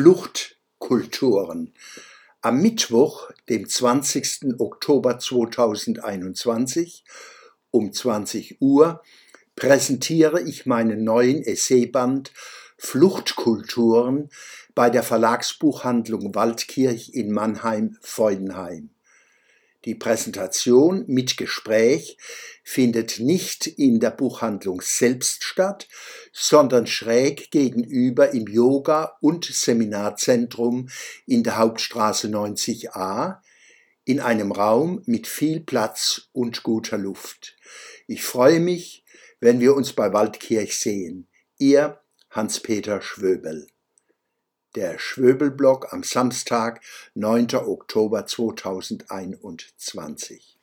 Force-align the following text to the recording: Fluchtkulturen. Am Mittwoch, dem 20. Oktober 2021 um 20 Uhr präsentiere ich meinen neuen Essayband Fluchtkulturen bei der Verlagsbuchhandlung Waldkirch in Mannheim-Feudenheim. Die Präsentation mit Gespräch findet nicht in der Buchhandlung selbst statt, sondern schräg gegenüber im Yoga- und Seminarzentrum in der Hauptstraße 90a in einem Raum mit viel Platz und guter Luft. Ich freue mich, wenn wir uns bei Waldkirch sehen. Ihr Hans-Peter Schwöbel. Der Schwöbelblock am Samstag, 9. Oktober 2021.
Fluchtkulturen. 0.00 1.74
Am 2.40 2.62
Mittwoch, 2.62 3.30
dem 3.50 3.68
20. 3.68 4.58
Oktober 4.58 5.18
2021 5.18 7.04
um 7.70 7.92
20 7.92 8.62
Uhr 8.62 9.02
präsentiere 9.56 10.40
ich 10.40 10.64
meinen 10.64 11.04
neuen 11.04 11.42
Essayband 11.42 12.32
Fluchtkulturen 12.78 14.30
bei 14.74 14.88
der 14.88 15.02
Verlagsbuchhandlung 15.02 16.34
Waldkirch 16.34 17.10
in 17.12 17.30
Mannheim-Feudenheim. 17.30 18.88
Die 19.86 19.94
Präsentation 19.94 21.04
mit 21.06 21.38
Gespräch 21.38 22.18
findet 22.62 23.18
nicht 23.18 23.66
in 23.66 23.98
der 23.98 24.10
Buchhandlung 24.10 24.82
selbst 24.82 25.42
statt, 25.42 25.88
sondern 26.32 26.86
schräg 26.86 27.50
gegenüber 27.50 28.32
im 28.32 28.46
Yoga- 28.46 29.16
und 29.20 29.46
Seminarzentrum 29.46 30.90
in 31.26 31.42
der 31.42 31.56
Hauptstraße 31.56 32.28
90a 32.28 33.38
in 34.04 34.20
einem 34.20 34.52
Raum 34.52 35.02
mit 35.06 35.26
viel 35.26 35.60
Platz 35.60 36.28
und 36.32 36.62
guter 36.62 36.98
Luft. 36.98 37.56
Ich 38.06 38.22
freue 38.22 38.60
mich, 38.60 39.04
wenn 39.40 39.60
wir 39.60 39.74
uns 39.74 39.94
bei 39.94 40.12
Waldkirch 40.12 40.78
sehen. 40.78 41.26
Ihr 41.58 42.00
Hans-Peter 42.30 43.00
Schwöbel. 43.00 43.66
Der 44.76 45.00
Schwöbelblock 45.00 45.92
am 45.92 46.04
Samstag, 46.04 46.80
9. 47.14 47.56
Oktober 47.56 48.24
2021. 48.24 50.59